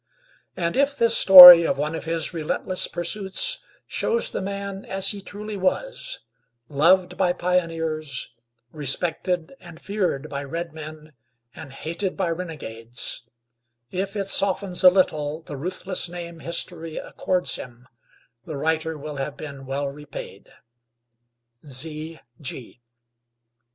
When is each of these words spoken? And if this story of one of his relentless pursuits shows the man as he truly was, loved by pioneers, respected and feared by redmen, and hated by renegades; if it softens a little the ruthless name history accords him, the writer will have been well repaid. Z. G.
And 0.57 0.75
if 0.75 0.97
this 0.97 1.15
story 1.15 1.61
of 1.63 1.77
one 1.77 1.93
of 1.93 2.05
his 2.05 2.33
relentless 2.33 2.87
pursuits 2.87 3.59
shows 3.85 4.31
the 4.31 4.41
man 4.41 4.83
as 4.83 5.09
he 5.09 5.21
truly 5.21 5.55
was, 5.55 6.21
loved 6.69 7.17
by 7.17 7.33
pioneers, 7.33 8.33
respected 8.71 9.53
and 9.59 9.79
feared 9.79 10.27
by 10.27 10.43
redmen, 10.43 11.11
and 11.53 11.71
hated 11.71 12.17
by 12.17 12.31
renegades; 12.31 13.29
if 13.91 14.15
it 14.15 14.27
softens 14.29 14.83
a 14.83 14.89
little 14.89 15.43
the 15.43 15.55
ruthless 15.55 16.09
name 16.09 16.39
history 16.39 16.97
accords 16.97 17.57
him, 17.57 17.87
the 18.43 18.57
writer 18.57 18.97
will 18.97 19.17
have 19.17 19.37
been 19.37 19.67
well 19.67 19.87
repaid. 19.87 20.49
Z. 21.63 22.19
G. 22.41 22.81